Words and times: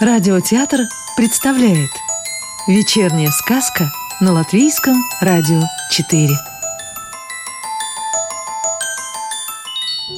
Радиотеатр 0.00 0.82
представляет 1.16 1.90
Вечерняя 2.68 3.30
сказка 3.30 3.86
на 4.20 4.32
Латвийском 4.32 4.94
радио 5.20 5.60
4 5.90 6.28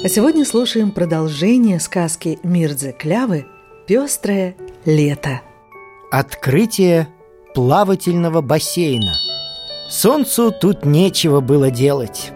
А 0.05 0.09
сегодня 0.11 0.45
слушаем 0.45 0.91
продолжение 0.91 1.81
сказки 1.81 2.39
Мирдзе 2.43 2.93
Клявы 2.93 3.47
«Пестрое 3.87 4.55
лето» 4.85 5.41
Открытие 6.11 7.09
плавательного 7.55 8.43
бассейна. 8.43 9.15
Солнцу 9.89 10.53
тут 10.53 10.85
нечего 10.85 11.41
было 11.41 11.71
делать. 11.71 12.33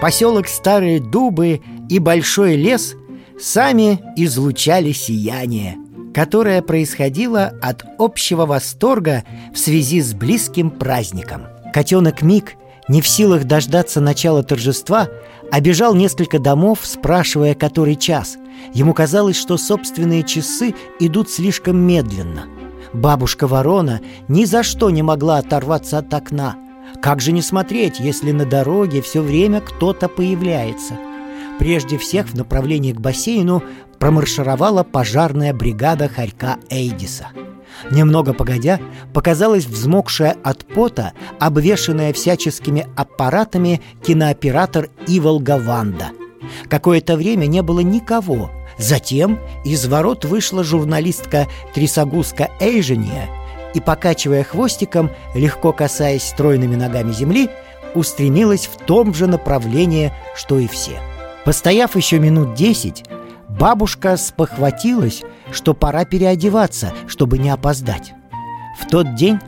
Поселок 0.00 0.48
Старые 0.48 1.00
Дубы 1.00 1.60
и 1.90 1.98
Большой 1.98 2.56
лес 2.56 2.94
сами 3.38 4.00
излучали 4.16 4.92
сияние– 4.92 5.76
которое 6.16 6.62
происходило 6.62 7.52
от 7.60 7.84
общего 7.98 8.46
восторга 8.46 9.22
в 9.52 9.58
связи 9.58 10.00
с 10.00 10.14
близким 10.14 10.70
праздником. 10.70 11.42
Котенок 11.74 12.22
Мик, 12.22 12.54
не 12.88 13.02
в 13.02 13.06
силах 13.06 13.44
дождаться 13.44 14.00
начала 14.00 14.42
торжества, 14.42 15.08
обежал 15.52 15.94
несколько 15.94 16.38
домов, 16.38 16.80
спрашивая, 16.84 17.54
который 17.54 17.96
час. 17.96 18.38
Ему 18.72 18.94
казалось, 18.94 19.36
что 19.36 19.58
собственные 19.58 20.22
часы 20.22 20.74
идут 21.00 21.28
слишком 21.28 21.76
медленно. 21.76 22.46
Бабушка 22.94 23.46
Ворона 23.46 24.00
ни 24.26 24.46
за 24.46 24.62
что 24.62 24.88
не 24.88 25.02
могла 25.02 25.36
оторваться 25.36 25.98
от 25.98 26.14
окна. 26.14 26.56
Как 27.02 27.20
же 27.20 27.30
не 27.30 27.42
смотреть, 27.42 28.00
если 28.00 28.32
на 28.32 28.46
дороге 28.46 29.02
все 29.02 29.20
время 29.20 29.60
кто-то 29.60 30.08
появляется? 30.08 30.94
Прежде 31.58 31.98
всех 31.98 32.28
в 32.28 32.34
направлении 32.34 32.92
к 32.92 33.00
бассейну 33.00 33.62
промаршировала 33.98 34.82
пожарная 34.82 35.54
бригада 35.54 36.08
хорька 36.08 36.58
Эйдиса. 36.68 37.28
Немного 37.90 38.32
погодя, 38.32 38.80
показалась 39.12 39.66
взмокшая 39.66 40.36
от 40.42 40.64
пота, 40.66 41.12
обвешанная 41.38 42.12
всяческими 42.12 42.86
аппаратами 42.96 43.80
кинооператор 44.02 44.88
Иволга 45.06 45.58
Ванда. 45.58 46.10
Какое-то 46.68 47.16
время 47.16 47.46
не 47.46 47.62
было 47.62 47.80
никого. 47.80 48.50
Затем 48.78 49.38
из 49.64 49.86
ворот 49.86 50.24
вышла 50.24 50.62
журналистка 50.64 51.46
Трисагуска 51.74 52.50
Эйжения 52.60 53.28
и, 53.74 53.80
покачивая 53.80 54.44
хвостиком, 54.44 55.10
легко 55.34 55.72
касаясь 55.72 56.24
стройными 56.24 56.76
ногами 56.76 57.12
земли, 57.12 57.50
устремилась 57.94 58.66
в 58.66 58.76
том 58.84 59.14
же 59.14 59.26
направлении, 59.26 60.12
что 60.34 60.58
и 60.58 60.66
все. 60.66 61.00
Постояв 61.46 61.94
еще 61.94 62.18
минут 62.18 62.54
десять, 62.54 63.04
Бабушка 63.48 64.16
спохватилась, 64.16 65.22
что 65.52 65.74
пора 65.74 66.04
переодеваться, 66.04 66.92
чтобы 67.06 67.38
не 67.38 67.50
опоздать. 67.50 68.14
В 68.80 68.88
тот 68.88 69.14
день 69.14 69.38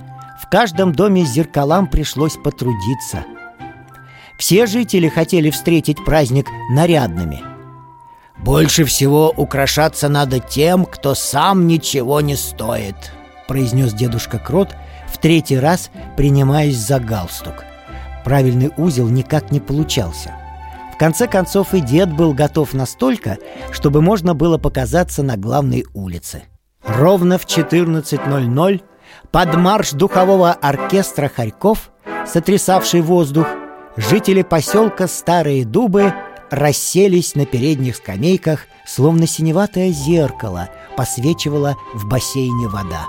в 0.40 0.48
каждом 0.48 0.94
доме 0.94 1.26
с 1.26 1.30
зеркалам 1.30 1.88
пришлось 1.88 2.36
потрудиться. 2.36 3.24
Все 4.38 4.66
жители 4.66 5.08
хотели 5.08 5.50
встретить 5.50 6.04
праздник 6.04 6.46
нарядными. 6.70 7.42
«Больше 8.38 8.84
всего 8.84 9.34
украшаться 9.36 10.08
надо 10.08 10.38
тем, 10.38 10.84
кто 10.84 11.16
сам 11.16 11.66
ничего 11.66 12.20
не 12.20 12.36
стоит», 12.36 13.12
произнес 13.48 13.92
дедушка 13.92 14.38
Крот 14.38 14.72
в 15.08 15.18
третий 15.18 15.58
раз, 15.58 15.90
принимаясь 16.16 16.76
за 16.76 17.00
галстук. 17.00 17.64
Правильный 18.24 18.70
узел 18.76 19.08
никак 19.08 19.50
не 19.50 19.58
получался– 19.58 20.36
конце 20.98 21.26
концов 21.26 21.74
и 21.74 21.80
дед 21.80 22.12
был 22.12 22.34
готов 22.34 22.74
настолько, 22.74 23.38
чтобы 23.70 24.02
можно 24.02 24.34
было 24.34 24.58
показаться 24.58 25.22
на 25.22 25.36
главной 25.36 25.86
улице. 25.94 26.44
Ровно 26.84 27.38
в 27.38 27.46
14.00 27.46 28.82
под 29.30 29.56
марш 29.56 29.92
духового 29.92 30.52
оркестра 30.52 31.28
Харьков, 31.28 31.90
сотрясавший 32.26 33.00
воздух, 33.00 33.46
жители 33.96 34.42
поселка 34.42 35.06
Старые 35.06 35.64
Дубы 35.64 36.12
расселись 36.50 37.34
на 37.34 37.46
передних 37.46 37.96
скамейках, 37.96 38.60
словно 38.86 39.26
синеватое 39.26 39.90
зеркало 39.90 40.70
посвечивала 40.96 41.76
в 41.94 42.08
бассейне 42.08 42.68
вода. 42.68 43.04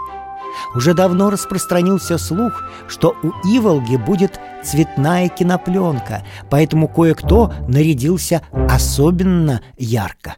Уже 0.75 0.93
давно 0.93 1.29
распространился 1.29 2.17
слух, 2.17 2.63
что 2.87 3.15
у 3.23 3.29
Иволги 3.47 3.95
будет 3.95 4.39
цветная 4.63 5.29
кинопленка, 5.29 6.25
поэтому 6.49 6.87
кое-кто 6.87 7.53
нарядился 7.67 8.41
особенно 8.69 9.61
ярко. 9.77 10.35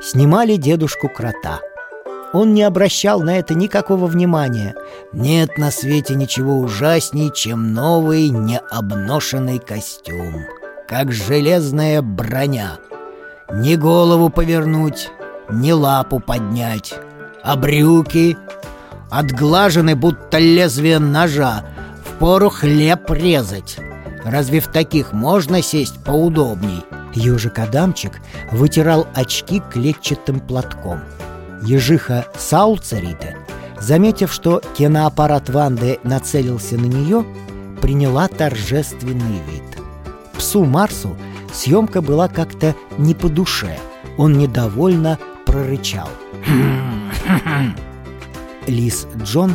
Снимали 0.00 0.56
дедушку 0.56 1.08
крота. 1.08 1.60
Он 2.32 2.52
не 2.52 2.62
обращал 2.62 3.22
на 3.22 3.38
это 3.38 3.54
никакого 3.54 4.06
внимания. 4.06 4.74
Нет 5.12 5.56
на 5.56 5.70
свете 5.70 6.14
ничего 6.14 6.58
ужасней, 6.58 7.30
чем 7.32 7.72
новый 7.72 8.28
необношенный 8.28 9.58
костюм. 9.58 10.44
Как 10.86 11.12
железная 11.12 12.02
броня. 12.02 12.78
Ни 13.50 13.76
голову 13.76 14.28
повернуть, 14.28 15.10
ни 15.50 15.72
лапу 15.72 16.20
поднять. 16.20 16.94
А 17.42 17.56
брюки 17.56 18.36
Отглажены, 19.10 19.94
будто 19.94 20.38
лезвие 20.38 20.98
ножа 20.98 21.64
Впору 22.04 22.48
хлеб 22.48 23.10
резать. 23.10 23.76
Разве 24.24 24.60
в 24.60 24.68
таких 24.68 25.12
можно 25.12 25.62
сесть 25.62 26.02
поудобней? 26.02 26.82
Ежик 27.14 27.58
Адамчик 27.58 28.20
вытирал 28.50 29.06
очки 29.14 29.62
клетчатым 29.70 30.40
платком. 30.40 31.00
Ежиха 31.62 32.26
Сауцарита, 32.36 33.34
заметив, 33.80 34.32
что 34.32 34.60
киноаппарат 34.76 35.50
Ванды 35.50 35.98
нацелился 36.02 36.76
на 36.76 36.86
нее 36.86 37.24
Приняла 37.80 38.26
торжественный 38.28 39.40
вид. 39.50 39.62
Псу 40.36 40.64
Марсу 40.64 41.16
съемка 41.52 42.00
была 42.00 42.28
как-то 42.28 42.74
не 42.98 43.14
по 43.14 43.28
душе. 43.28 43.78
Он 44.16 44.38
недовольно 44.38 45.18
прорычал 45.44 46.08
Лис 48.66 49.06
Джон, 49.22 49.54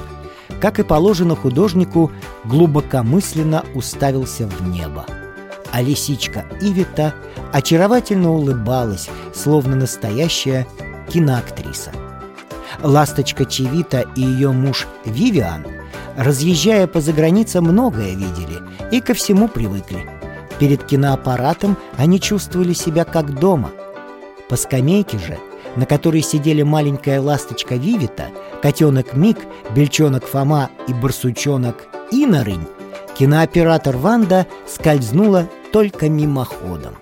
как 0.59 0.79
и 0.79 0.83
положено 0.83 1.35
художнику, 1.35 2.11
глубокомысленно 2.45 3.65
уставился 3.73 4.47
в 4.47 4.67
небо. 4.67 5.05
А 5.71 5.81
лисичка 5.81 6.45
Ивита 6.59 7.13
очаровательно 7.53 8.31
улыбалась, 8.31 9.09
словно 9.33 9.75
настоящая 9.75 10.67
киноактриса. 11.09 11.91
Ласточка 12.81 13.45
Чевита 13.45 14.05
и 14.15 14.21
ее 14.21 14.51
муж 14.51 14.87
Вивиан, 15.05 15.65
разъезжая 16.17 16.87
по 16.87 16.99
заграницам, 16.99 17.65
многое 17.65 18.15
видели 18.15 18.59
и 18.91 19.01
ко 19.01 19.13
всему 19.13 19.47
привыкли. 19.47 20.09
Перед 20.59 20.83
киноаппаратом 20.83 21.77
они 21.97 22.19
чувствовали 22.19 22.73
себя 22.73 23.05
как 23.05 23.39
дома. 23.39 23.71
По 24.49 24.55
скамейке 24.57 25.17
же– 25.17 25.37
на 25.75 25.85
которой 25.85 26.21
сидели 26.21 26.63
маленькая 26.63 27.21
ласточка 27.21 27.75
Вивита, 27.75 28.27
котенок 28.61 29.13
Мик, 29.13 29.37
бельчонок 29.75 30.25
Фома 30.25 30.69
и 30.87 30.93
барсучонок 30.93 31.87
Инорынь, 32.11 32.67
кинооператор 33.17 33.97
Ванда 33.97 34.47
скользнула 34.67 35.47
только 35.71 36.09
мимоходом. 36.09 36.95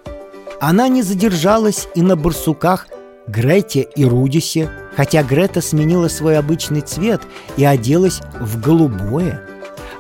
Она 0.62 0.88
не 0.88 1.02
задержалась 1.02 1.88
и 1.96 2.02
на 2.02 2.16
барсуках 2.16 2.88
Грете 3.28 3.88
и 3.96 4.06
Рудисе, 4.06 4.70
хотя 4.96 5.24
Грета 5.24 5.62
сменила 5.62 6.08
свой 6.08 6.38
обычный 6.38 6.82
цвет 6.82 7.22
и 7.58 7.64
оделась 7.64 8.22
в 8.40 8.60
голубое. 8.60 9.42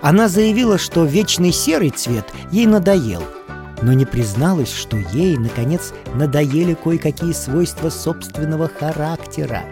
Она 0.02 0.28
заявила, 0.28 0.78
что 0.78 1.06
вечный 1.06 1.52
серый 1.52 1.90
цвет 1.90 2.26
ей 2.52 2.66
надоел– 2.66 3.24
но 3.82 3.94
не 3.94 4.06
призналась, 4.06 4.74
что 4.74 4.98
ей, 4.98 5.38
наконец, 5.38 5.94
надоели 6.14 6.74
кое-какие 6.74 7.34
свойства 7.34 7.90
собственного 7.90 8.68
характера. 8.68 9.64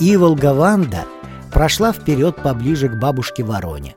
И 0.00 0.16
Волгаванда 0.16 1.04
прошла 1.52 1.92
вперед 1.92 2.36
поближе 2.36 2.88
к 2.88 2.98
бабушке 2.98 3.44
Вороне. 3.44 3.96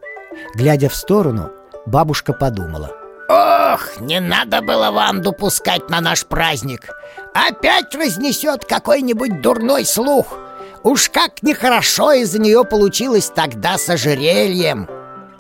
Глядя 0.56 0.90
в 0.90 0.96
сторону, 0.96 1.50
бабушка 1.86 2.34
подумала. 2.34 2.92
«Ох, 3.30 4.00
не 4.00 4.20
надо 4.20 4.62
было 4.62 4.92
Ванду 4.92 5.34
пускать 5.34 5.90
на 5.90 6.00
наш 6.00 6.26
праздник! 6.26 6.88
Опять 7.34 7.94
разнесет 7.94 8.64
какой-нибудь 8.66 9.42
дурной 9.42 9.86
слух! 9.86 10.38
Уж 10.84 11.10
как 11.10 11.44
нехорошо 11.44 12.14
из-за 12.14 12.40
нее 12.40 12.64
получилось 12.64 13.32
тогда 13.36 13.78
с 13.78 13.90
ожерельем!» 13.90 14.88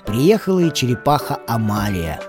Приехала 0.05 0.59
и 0.59 0.73
черепаха 0.73 1.39
Амалия– 1.47 2.19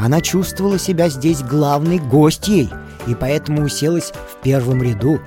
она 0.00 0.22
чувствовала 0.22 0.78
себя 0.78 1.10
здесь 1.10 1.42
главной 1.42 1.98
гостьей 1.98 2.70
и 3.06 3.14
поэтому 3.14 3.64
уселась 3.64 4.12
в 4.12 4.42
первом 4.42 4.82
ряду. 4.82 5.20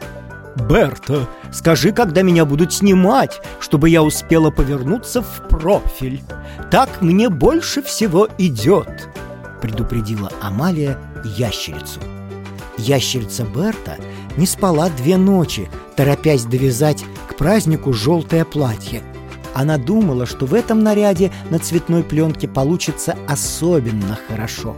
«Берта, 0.56 1.28
скажи, 1.52 1.92
когда 1.92 2.22
меня 2.22 2.46
будут 2.46 2.74
снимать, 2.74 3.42
чтобы 3.60 3.90
я 3.90 4.04
успела 4.04 4.50
повернуться 4.52 5.22
в 5.22 5.48
профиль. 5.48 6.22
Так 6.72 7.02
мне 7.02 7.30
больше 7.30 7.82
всего 7.84 8.28
идет»,— 8.38 9.10
предупредила 9.62 10.32
Амалия 10.42 10.98
ящерицу. 11.24 12.00
Ящерица 12.78 13.44
Берта 13.44 13.98
не 14.38 14.48
спала 14.48 14.90
две 14.90 15.18
ночи, 15.18 15.70
торопясь 15.96 16.46
довязать 16.46 17.04
к 17.30 17.36
празднику 17.36 17.94
желтое 17.94 18.46
платье. 18.46 19.02
Она 19.54 19.78
думала, 19.78 20.26
что 20.26 20.46
в 20.46 20.54
этом 20.54 20.80
наряде 20.84 21.32
на 21.50 21.60
цветной 21.60 22.04
пленке 22.04 22.48
получится 22.48 23.16
особенно 23.28 24.18
хорошо. 24.28 24.76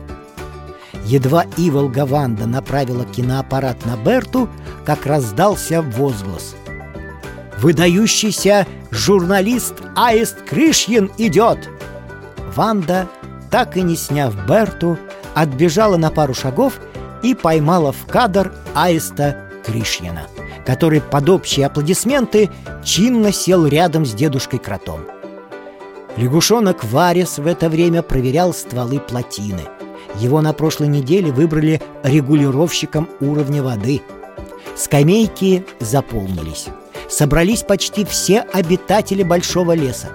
Едва 1.05 1.45
Ивол 1.57 1.87
Гаванда 1.89 2.45
направила 2.45 3.05
киноаппарат 3.05 3.85
на 3.85 3.95
Берту, 3.95 4.49
как 4.85 5.05
раздался 5.05 5.81
возглас. 5.81 6.55
«Выдающийся 7.59 8.67
журналист 8.91 9.75
Аист 9.95 10.41
Крышьин 10.41 11.11
идет!» 11.17 11.69
Ванда, 12.55 13.07
так 13.51 13.77
и 13.77 13.81
не 13.81 13.95
сняв 13.95 14.35
Берту, 14.47 14.97
отбежала 15.35 15.97
на 15.97 16.09
пару 16.09 16.33
шагов 16.33 16.79
и 17.23 17.33
поймала 17.33 17.91
в 17.91 18.05
кадр 18.07 18.53
Аиста 18.73 19.37
Кришьяна 19.65 20.27
который 20.65 20.99
под 20.99 21.29
общие 21.29 21.65
аплодисменты 21.65 22.49
чинно 22.83 23.31
сел 23.31 23.65
рядом 23.65 24.05
с 24.05 24.13
дедушкой 24.13 24.59
Кротом. 24.59 25.01
Лягушонок 26.17 26.83
Варис 26.85 27.37
в 27.37 27.45
это 27.45 27.69
время 27.69 28.01
проверял 28.01 28.53
стволы 28.53 28.99
плотины. 28.99 29.61
Его 30.19 30.41
на 30.41 30.53
прошлой 30.53 30.87
неделе 30.87 31.31
выбрали 31.31 31.81
регулировщиком 32.03 33.09
уровня 33.19 33.61
воды. 33.61 34.01
Скамейки 34.75 35.65
заполнились. 35.79 36.67
Собрались 37.09 37.63
почти 37.63 38.05
все 38.05 38.41
обитатели 38.41 39.23
большого 39.23 39.73
леса. 39.73 40.09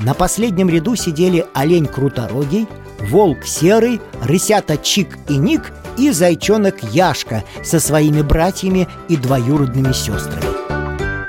На 0.00 0.14
последнем 0.14 0.68
ряду 0.68 0.96
сидели 0.96 1.46
олень 1.54 1.86
круторогий, 1.86 2.66
волк 3.10 3.44
серый, 3.44 4.00
рысята 4.22 4.76
Чик 4.76 5.18
и 5.28 5.36
Ник 5.36 5.72
и 5.98 6.10
зайчонок 6.10 6.82
Яшка 6.92 7.44
со 7.64 7.80
своими 7.80 8.22
братьями 8.22 8.88
и 9.08 9.16
двоюродными 9.16 9.92
сестрами. 9.92 10.56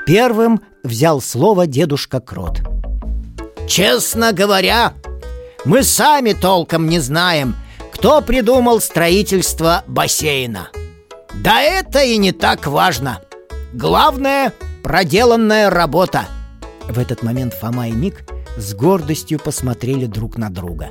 Первым 0.06 0.60
взял 0.82 1.20
слово 1.20 1.66
дедушка 1.66 2.20
Крот. 2.20 2.60
Честно 3.68 4.32
говоря, 4.32 4.94
мы 5.64 5.82
сами 5.82 6.32
толком 6.32 6.88
не 6.88 6.98
знаем, 6.98 7.54
кто 7.92 8.22
придумал 8.22 8.80
строительство 8.80 9.84
бассейна. 9.86 10.70
Да 11.34 11.60
это 11.60 12.02
и 12.02 12.16
не 12.16 12.32
так 12.32 12.66
важно. 12.66 13.20
Главное– 13.74 14.52
проделанная 14.82 15.68
работа. 15.68 16.26
В 16.88 16.98
этот 16.98 17.22
момент 17.22 17.52
Фома 17.52 17.88
и 17.88 17.92
Ник 17.92 18.24
с 18.56 18.72
гордостью 18.74 19.38
посмотрели 19.38 20.06
друг 20.06 20.38
на 20.38 20.48
друга. 20.48 20.88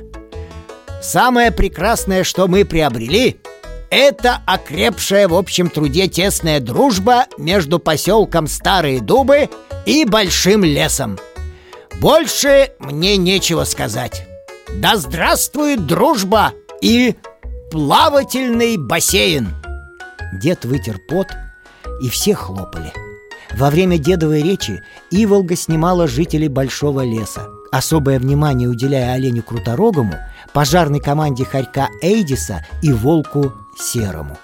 Самое 1.02 1.50
прекрасное, 1.50 2.22
что 2.22 2.46
мы 2.46 2.64
приобрели– 2.64 3.40
это 3.90 4.40
окрепшая 4.46 5.28
в 5.28 5.34
общем 5.34 5.70
труде 5.70 6.08
тесная 6.08 6.60
дружба 6.60 7.26
между 7.36 7.78
поселком 7.78 8.46
Старые 8.46 9.00
Дубы 9.00 9.48
и 9.86 10.04
Большим 10.04 10.64
лесом. 10.64 11.18
Больше 12.00 12.70
мне 12.78 13.16
нечего 13.16 13.64
сказать. 13.64 14.26
Да 14.74 14.96
здравствует 14.96 15.86
дружба 15.86 16.52
и 16.80 17.16
плавательный 17.70 18.76
бассейн! 18.76 19.48
Дед 20.34 20.64
вытер 20.64 20.98
пот, 21.08 21.28
и 22.02 22.08
все 22.08 22.34
хлопали. 22.34 22.92
Во 23.56 23.70
время 23.70 23.98
дедовой 23.98 24.42
речи 24.42 24.82
Иволга 25.10 25.56
снимала 25.56 26.06
жителей 26.06 26.48
Большого 26.48 27.02
леса, 27.02 27.48
особое 27.72 28.18
внимание 28.18 28.68
уделяя 28.68 29.14
оленю 29.14 29.42
Круторогому, 29.42 30.14
пожарной 30.52 31.00
команде 31.00 31.44
Харька 31.44 31.88
Эйдиса 32.02 32.64
и 32.82 32.92
волку 32.92 33.52
Серому. 33.78 34.36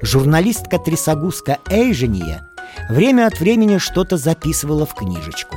Журналистка 0.00 0.78
Трисогуска 0.78 1.58
Эйжения 1.68 2.48
время 2.88 3.26
от 3.26 3.40
времени 3.40 3.78
что-то 3.78 4.16
записывала 4.16 4.86
в 4.86 4.94
книжечку. 4.94 5.56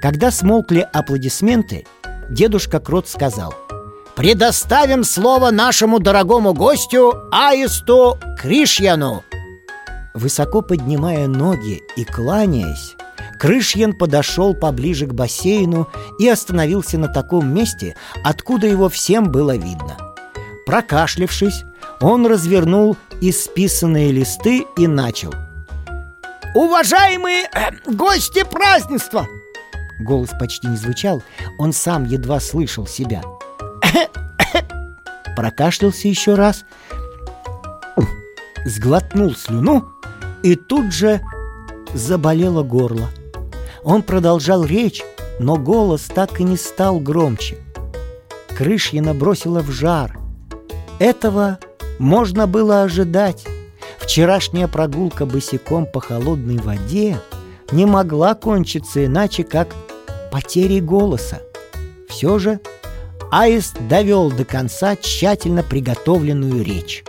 Когда 0.00 0.30
смолкли 0.30 0.86
аплодисменты, 0.92 1.86
дедушка 2.30 2.80
Крот 2.80 3.08
сказал 3.08 3.54
«Предоставим 4.14 5.04
слово 5.04 5.50
нашему 5.50 5.98
дорогому 5.98 6.54
гостю 6.54 7.28
Аисту 7.32 8.18
Кришьяну!» 8.40 9.24
Высоко 10.14 10.62
поднимая 10.62 11.26
ноги 11.26 11.82
и 11.96 12.04
кланяясь, 12.04 12.96
Крышьян 13.38 13.92
подошел 13.92 14.54
поближе 14.54 15.06
к 15.06 15.12
бассейну 15.12 15.88
и 16.18 16.26
остановился 16.26 16.96
на 16.96 17.08
таком 17.08 17.52
месте, 17.52 17.94
откуда 18.24 18.66
его 18.66 18.88
всем 18.88 19.30
было 19.30 19.54
видно. 19.56 19.98
Прокашлявшись, 20.64 21.64
он 22.00 22.26
развернул 22.26 22.96
исписанные 23.20 24.12
листы 24.12 24.66
и 24.76 24.86
начал. 24.86 25.34
«Уважаемые 26.54 27.48
э, 27.52 27.70
гости 27.86 28.44
празднества!» 28.44 29.26
Голос 30.00 30.30
почти 30.38 30.68
не 30.68 30.76
звучал, 30.76 31.22
он 31.58 31.72
сам 31.72 32.04
едва 32.04 32.40
слышал 32.40 32.86
себя. 32.86 33.22
Прокашлялся 35.36 36.08
еще 36.08 36.34
раз, 36.34 36.64
сглотнул 38.64 39.34
слюну 39.34 39.88
и 40.42 40.54
тут 40.54 40.92
же 40.92 41.20
заболело 41.94 42.62
горло. 42.62 43.08
Он 43.82 44.02
продолжал 44.02 44.64
речь, 44.64 45.02
но 45.38 45.56
голос 45.56 46.02
так 46.02 46.40
и 46.40 46.44
не 46.44 46.56
стал 46.56 47.00
громче. 47.00 47.58
Крышьина 48.56 49.14
бросила 49.14 49.60
в 49.60 49.70
жар. 49.70 50.18
Этого 50.98 51.58
можно 51.98 52.46
было 52.46 52.82
ожидать. 52.82 53.44
Вчерашняя 53.98 54.68
прогулка 54.68 55.26
босиком 55.26 55.86
по 55.86 56.00
холодной 56.00 56.58
воде 56.58 57.18
не 57.72 57.86
могла 57.86 58.34
кончиться 58.34 59.04
иначе, 59.04 59.42
как 59.44 59.74
потерей 60.30 60.80
голоса. 60.80 61.40
Все 62.08 62.38
же 62.38 62.60
Аист 63.30 63.76
довел 63.88 64.30
до 64.30 64.44
конца 64.44 64.96
тщательно 64.96 65.62
приготовленную 65.62 66.62
речь. 66.64 67.04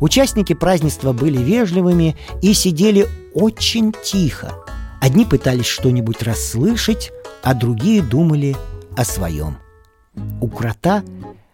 Участники 0.00 0.52
празднества 0.52 1.12
были 1.12 1.38
вежливыми 1.38 2.16
и 2.42 2.52
сидели 2.54 3.06
очень 3.34 3.94
тихо, 4.02 4.62
Одни 5.02 5.24
пытались 5.24 5.66
что-нибудь 5.66 6.22
расслышать, 6.22 7.10
а 7.42 7.54
другие 7.54 8.02
думали 8.02 8.56
о 8.96 9.04
своем. 9.04 9.56
У 10.40 10.46
крота 10.46 11.02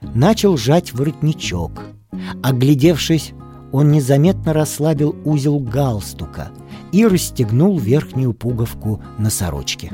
начал 0.02 0.58
жать 0.58 0.92
воротничок. 0.92 1.72
Оглядевшись, 2.42 3.32
он 3.72 3.90
незаметно 3.90 4.52
расслабил 4.52 5.16
узел 5.24 5.58
галстука 5.58 6.50
и 6.92 7.06
расстегнул 7.06 7.78
верхнюю 7.78 8.32
пуговку 8.32 9.02
на 9.18 9.30
сорочке. 9.30 9.92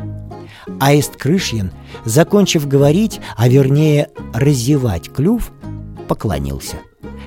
Аист 0.81 1.17
Крышьин, 1.17 1.73
закончив 2.05 2.69
говорить, 2.69 3.21
а 3.37 3.49
вернее 3.49 4.11
разевать 4.33 5.11
клюв, 5.13 5.53
поклонился. 6.09 6.77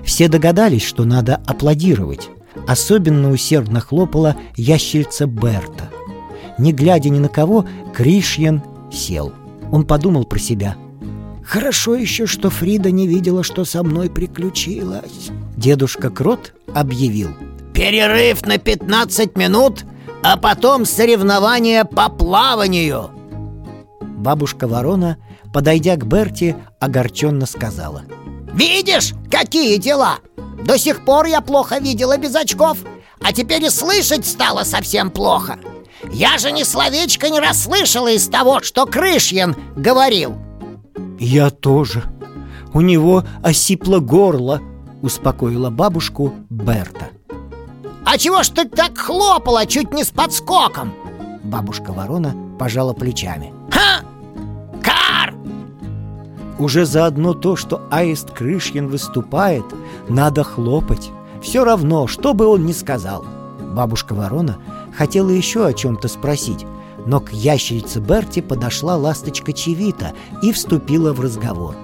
Все 0.04 0.30
догадались, 0.30 0.84
что 0.84 1.04
надо 1.04 1.42
аплодировать. 1.46 2.30
Особенно 2.68 3.30
усердно 3.30 3.82
хлопала 3.82 4.36
ящельца 4.56 5.26
Берта– 5.26 5.90
не 6.58 6.74
глядя 6.74 7.10
ни 7.10 7.20
на 7.20 7.30
кого, 7.30 7.66
Кришьян 7.94 8.62
сел. 8.92 9.32
Он 9.72 9.86
подумал 9.86 10.26
про 10.26 10.40
себя. 10.40 10.76
«Хорошо 11.48 11.96
еще, 11.96 12.26
что 12.26 12.50
Фрида 12.50 12.92
не 12.92 13.08
видела, 13.08 13.42
что 13.42 13.64
со 13.64 13.82
мной 13.82 14.10
приключилось». 14.10 15.30
Дедушка 15.56 16.10
Крот 16.10 16.54
объявил. 16.76 17.30
«Перерыв 17.74 18.46
на 18.46 18.58
15 18.58 19.38
минут, 19.38 19.86
а 20.24 20.36
потом 20.36 20.86
соревнования 20.86 21.86
по 21.86 22.10
плаванию». 22.10 23.12
Бабушка 24.02 24.68
Ворона, 24.68 25.18
подойдя 25.54 25.96
к 25.96 26.06
Берти, 26.06 26.58
огорченно 26.82 27.46
сказала. 27.46 28.04
«Видишь, 28.54 29.14
какие 29.32 29.78
дела! 29.78 30.18
До 30.66 30.78
сих 30.78 31.06
пор 31.06 31.28
я 31.28 31.40
плохо 31.40 31.78
видела 31.78 32.18
без 32.18 32.36
очков, 32.36 32.80
а 33.22 33.32
теперь 33.32 33.64
и 33.64 33.70
слышать 33.70 34.26
стало 34.26 34.66
совсем 34.66 35.12
плохо. 35.12 35.58
Я 36.12 36.40
же 36.40 36.52
ни 36.52 36.64
словечко 36.64 37.30
не 37.30 37.40
расслышала 37.40 38.12
из 38.12 38.28
того, 38.28 38.62
что 38.62 38.86
Крышьян 38.86 39.56
говорил 39.78 40.36
Я 41.20 41.50
тоже 41.50 42.04
У 42.74 42.82
него 42.82 43.24
осипло 43.44 44.00
горло 44.00 44.62
Успокоила 45.02 45.70
бабушку 45.70 46.34
Берта 46.50 47.10
А 48.06 48.18
чего 48.18 48.44
ж 48.44 48.50
ты 48.50 48.66
так 48.66 48.98
хлопала 48.98 49.66
чуть 49.66 49.94
не 49.94 50.04
с 50.04 50.10
подскоком? 50.10 50.94
Бабушка 51.44 51.92
Ворона 51.92 52.36
пожала 52.60 52.94
плечами 52.94 53.54
Ха! 53.72 54.04
Кар! 54.82 55.34
Уже 56.60 56.86
заодно 56.86 57.34
то, 57.34 57.56
что 57.56 57.82
Аист 57.92 58.32
Крышьян 58.32 58.88
выступает, 58.88 59.66
надо 60.10 60.44
хлопать 60.44 61.12
Все 61.42 61.64
равно, 61.64 62.08
что 62.08 62.34
бы 62.34 62.48
он 62.48 62.66
ни 62.66 62.74
сказал 62.74 63.26
Бабушка 63.74 64.14
Ворона 64.14 64.58
хотела 64.98 65.30
еще 65.30 65.66
о 65.66 65.74
чем-то 65.74 66.08
спросить, 66.08 66.66
но 67.08 67.22
к 67.22 67.32
ящерице 67.32 68.00
Берти 68.00 68.42
подошла 68.42 68.98
ласточка 68.98 69.54
Чевита 69.54 70.14
и 70.44 70.52
вступила 70.52 71.14
в 71.14 71.22
разговор. 71.22 71.76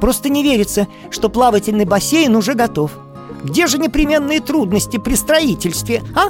«Просто 0.00 0.28
не 0.28 0.42
верится, 0.42 0.86
что 1.10 1.30
плавательный 1.30 1.86
бассейн 1.86 2.36
уже 2.36 2.54
готов. 2.54 2.92
Где 3.42 3.66
же 3.66 3.78
непременные 3.78 4.40
трудности 4.40 4.98
при 4.98 5.14
строительстве, 5.14 6.02
а?» 6.14 6.28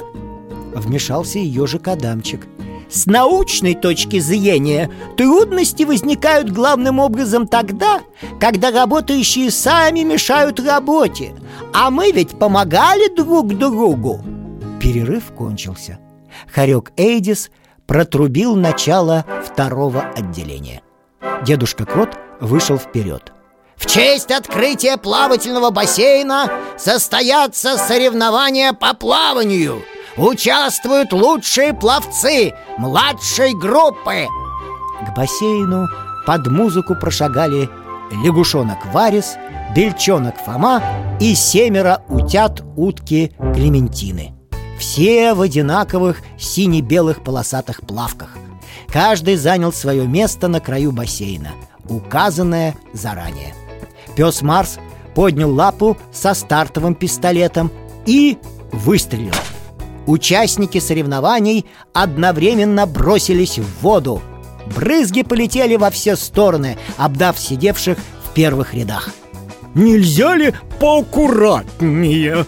Вмешался 0.73 1.39
ее 1.39 1.67
же 1.67 1.77
Кадамчик. 1.77 2.47
С 2.89 3.05
научной 3.05 3.75
точки 3.75 4.19
зрения 4.19 4.89
трудности 5.17 5.83
возникают 5.83 6.49
главным 6.49 6.99
образом 6.99 7.45
тогда, 7.45 7.99
когда 8.39 8.71
работающие 8.71 9.51
сами 9.51 10.01
мешают 10.01 10.61
работе. 10.61 11.33
А 11.73 11.91
мы 11.91 12.11
ведь 12.11 12.39
помогали 12.39 13.13
друг 13.13 13.57
другу. 13.57 14.21
Перерыв 14.79 15.25
кончился. 15.35 15.99
Харек 16.53 16.93
Эйдис 16.95 17.51
протрубил 17.87 18.55
начало 18.55 19.25
второго 19.43 20.01
отделения. 20.15 20.81
Дедушка 21.43 21.85
Крот 21.85 22.17
вышел 22.39 22.77
вперед. 22.77 23.33
В 23.75 23.85
честь 23.85 24.31
открытия 24.31 24.97
плавательного 24.97 25.69
бассейна 25.69 26.51
состоятся 26.77 27.77
соревнования 27.77 28.73
по 28.73 28.93
плаванию. 28.93 29.83
Участвуют 30.17 31.13
лучшие 31.13 31.73
пловцы 31.73 32.53
младшей 32.77 33.53
группы. 33.53 34.25
К 35.05 35.15
бассейну 35.15 35.87
под 36.25 36.47
музыку 36.47 36.95
прошагали 36.95 37.69
лягушонок 38.23 38.79
Варис, 38.93 39.35
бельчонок 39.75 40.35
Фома 40.43 40.81
и 41.19 41.35
семеро 41.35 42.01
утят 42.09 42.63
утки 42.75 43.31
Клементины. 43.53 44.36
Все 44.77 45.33
в 45.33 45.41
одинаковых 45.41 46.21
сине-белых 46.37 47.23
полосатых 47.23 47.81
плавках. 47.81 48.37
Каждый 48.87 49.35
занял 49.35 49.73
свое 49.73 50.07
место 50.07 50.47
на 50.47 50.59
краю 50.59 50.91
бассейна, 50.91 51.51
указанное 51.89 52.75
заранее. 52.93 53.53
Пес 54.15 54.41
Марс 54.41 54.77
поднял 55.15 55.51
лапу 55.51 55.97
со 56.11 56.33
стартовым 56.33 56.95
пистолетом 56.95 57.71
и 58.05 58.37
выстрелил. 58.71 59.33
Участники 60.05 60.79
соревнований 60.79 61.65
одновременно 61.93 62.85
бросились 62.85 63.59
в 63.59 63.81
воду. 63.81 64.21
Брызги 64.75 65.23
полетели 65.23 65.75
во 65.75 65.89
все 65.89 66.15
стороны, 66.15 66.77
обдав 66.97 67.39
сидевших 67.39 67.97
в 67.97 68.33
первых 68.33 68.73
рядах. 68.73 69.09
«Нельзя 69.73 70.35
ли 70.35 70.53
поаккуратнее?» 70.79 72.45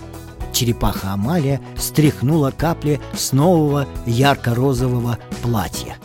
Черепаха 0.54 1.14
Амалия 1.14 1.62
стряхнула 1.78 2.52
капли 2.52 3.00
с 3.14 3.32
нового 3.32 3.88
ярко-розового 4.06 5.18
платья. 5.42 5.98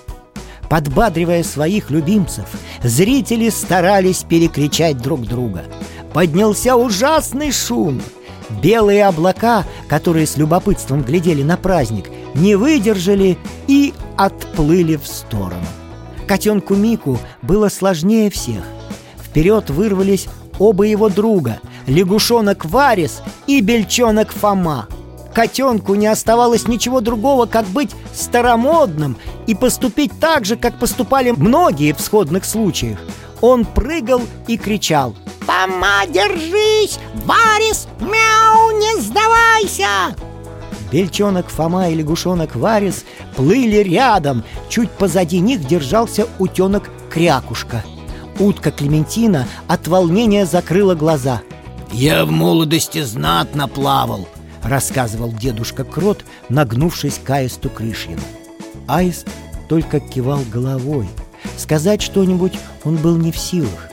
Подбадривая 0.68 1.42
своих 1.42 1.90
любимцев, 1.90 2.46
зрители 2.82 3.48
старались 3.50 4.24
перекричать 4.24 4.98
друг 4.98 5.22
друга. 5.22 5.64
Поднялся 6.12 6.76
ужасный 6.76 7.52
шум. 7.52 8.00
Белые 8.62 9.06
облака, 9.06 9.64
которые 9.88 10.26
с 10.26 10.36
любопытством 10.36 11.02
глядели 11.02 11.42
на 11.42 11.56
праздник, 11.56 12.10
не 12.34 12.56
выдержали 12.56 13.38
и 13.66 13.94
отплыли 14.16 14.96
в 14.96 15.06
сторону. 15.06 15.66
Котенку 16.26 16.74
Мику 16.74 17.18
было 17.42 17.68
сложнее 17.68 18.30
всех. 18.30 18.64
Вперед 19.22 19.70
вырвались 19.70 20.26
оба 20.58 20.84
его 20.84 21.08
друга— 21.08 21.60
лягушонок 21.86 22.64
Варис 22.64 23.22
и 23.46 23.60
бельчонок 23.60 24.32
Фома— 24.32 24.88
Котенку 25.34 25.96
не 25.96 26.06
оставалось 26.06 26.68
ничего 26.68 27.00
другого, 27.00 27.46
как 27.46 27.66
быть 27.66 27.90
старомодным 28.14 29.16
и 29.48 29.54
поступить 29.54 30.12
так 30.20 30.44
же, 30.44 30.56
как 30.56 30.78
поступали 30.78 31.32
многие 31.32 31.92
в 31.92 32.00
сходных 32.00 32.44
случаях. 32.44 32.98
Он 33.40 33.64
прыгал 33.64 34.22
и 34.46 34.56
кричал 34.56 35.16
«Фома, 35.40 36.06
держись! 36.08 36.98
Варис, 37.26 37.88
мяу, 38.00 38.78
не 38.78 39.00
сдавайся!» 39.00 40.16
Бельчонок 40.92 41.48
Фома 41.48 41.90
и 41.90 41.94
лягушонок 41.96 42.54
Варис 42.54 43.04
плыли 43.34 43.78
рядом. 43.78 44.44
Чуть 44.68 44.90
позади 44.90 45.40
них 45.40 45.66
держался 45.66 46.28
утенок 46.38 46.88
Крякушка. 47.10 47.82
Утка 48.38 48.70
Клементина 48.70 49.46
от 49.68 49.86
волнения 49.88 50.46
закрыла 50.46 50.94
глаза. 50.94 51.42
«Я 51.92 52.24
в 52.24 52.30
молодости 52.30 53.02
знатно 53.02 53.68
плавал», 53.68 54.26
рассказывал 54.64 55.32
дедушка 55.32 55.84
Крот, 55.84 56.24
нагнувшись 56.48 57.20
к 57.22 57.30
Аисту 57.30 57.70
Крышьину. 57.70 58.22
Аист 58.88 59.28
только 59.68 60.00
кивал 60.00 60.40
головой. 60.52 61.08
Сказать 61.56 62.02
что-нибудь 62.02 62.58
он 62.84 62.96
был 62.96 63.16
не 63.16 63.30
в 63.30 63.38
силах. 63.38 63.90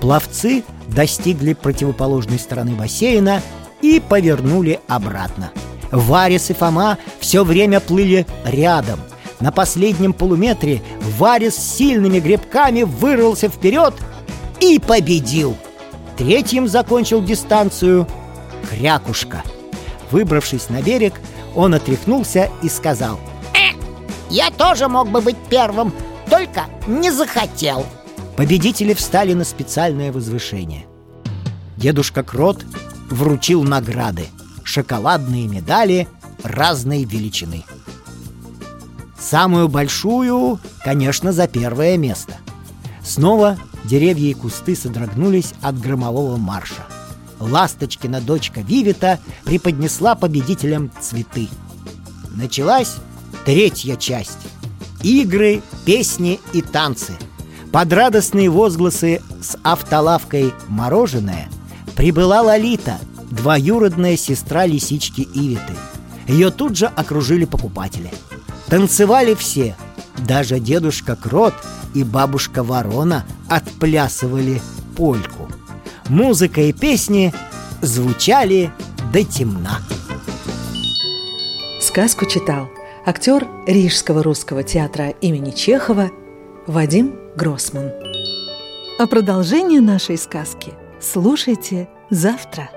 Пловцы 0.00 0.64
достигли 0.88 1.54
противоположной 1.54 2.38
стороны 2.38 2.72
бассейна 2.72 3.40
и 3.80 4.02
повернули 4.06 4.80
обратно. 4.88 5.50
Варис 5.90 6.50
и 6.50 6.54
Фома 6.54 6.98
все 7.20 7.44
время 7.44 7.80
плыли 7.80 8.26
рядом. 8.44 9.00
На 9.42 9.52
последнем 9.52 10.14
полуметре 10.14 10.80
Варис 11.18 11.56
сильными 11.56 12.18
гребками 12.20 12.84
вырвался 12.84 13.48
вперед 13.48 13.92
и 14.60 14.78
победил. 14.78 15.56
Третьим 16.16 16.66
закончил 16.66 17.22
дистанцию 17.22 18.06
Крякушка– 18.70 19.42
Выбравшись 20.12 20.68
на 20.68 20.82
берег, 20.82 21.14
он 21.56 21.74
отряхнулся 21.74 22.50
и 22.62 22.68
сказал 22.68 23.18
«Э, 23.54 23.74
я 24.28 24.50
тоже 24.50 24.86
мог 24.86 25.10
бы 25.10 25.22
быть 25.22 25.38
первым, 25.48 25.92
только 26.28 26.66
не 26.86 27.10
захотел» 27.10 27.86
Победители 28.36 28.92
встали 28.92 29.32
на 29.32 29.44
специальное 29.44 30.12
возвышение. 30.12 30.84
Дедушка 31.76 32.22
Крот 32.22 32.64
вручил 33.10 33.62
награды 33.62 34.26
Шоколадные 34.64 35.48
медали 35.48 36.08
разной 36.42 37.04
величины 37.04 37.64
Самую 39.22 39.68
большую, 39.68 40.58
конечно, 40.84 41.32
за 41.32 41.46
первое 41.46 41.96
место 41.96 42.34
Снова 43.04 43.56
деревья 43.84 44.30
и 44.30 44.34
кусты 44.34 44.74
содрогнулись 44.74 45.54
от 45.62 45.78
громового 45.78 46.36
марша 46.36 46.84
Ласточкина 47.38 48.20
дочка 48.20 48.60
Вивита 48.60 49.18
преподнесла 49.44 50.14
победителям 50.14 50.90
цветы. 51.00 51.48
Началась 52.30 52.96
третья 53.44 53.96
часть. 53.96 54.38
Игры, 55.02 55.60
песни 55.84 56.40
и 56.52 56.62
танцы. 56.62 57.14
Под 57.72 57.92
радостные 57.92 58.48
возгласы 58.48 59.22
с 59.40 59.56
автолавкой 59.64 60.54
«Мороженое» 60.68 61.48
прибыла 61.96 62.42
Лолита, 62.42 62.98
двоюродная 63.30 64.16
сестра 64.16 64.66
лисички 64.66 65.22
Ивиты. 65.34 65.74
Ее 66.28 66.50
тут 66.50 66.76
же 66.76 66.86
окружили 66.86 67.44
покупатели. 67.44 68.10
Танцевали 68.72 69.34
все, 69.34 69.76
даже 70.26 70.58
дедушка 70.58 71.14
Крот 71.14 71.54
и 71.94 72.04
бабушка 72.04 72.64
Ворона 72.64 73.24
отплясывали 73.48 74.62
польку– 74.96 75.48
музыка 76.08 76.60
и 76.60 76.72
песни 76.72 77.32
звучали 77.80 78.70
до 79.12 79.24
темна. 79.24 79.80
Сказку 81.80 82.26
читал 82.26 82.68
актер 83.04 83.46
Рижского 83.66 84.22
русского 84.22 84.62
театра 84.62 85.08
имени 85.20 85.50
Чехова 85.50 86.10
Вадим 86.66 87.14
Гроссман. 87.36 87.90
А 88.98 89.06
продолжение 89.06 89.80
нашей 89.80 90.16
сказки 90.16 90.72
слушайте 91.00 91.88
завтра. 92.10 92.70